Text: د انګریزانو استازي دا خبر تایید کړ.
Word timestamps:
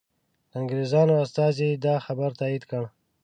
د 0.49 0.51
انګریزانو 0.61 1.13
استازي 1.25 1.69
دا 1.85 1.95
خبر 2.05 2.29
تایید 2.39 2.63
کړ. 2.71 2.83